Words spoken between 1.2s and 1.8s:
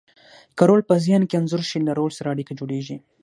کې انځور شي،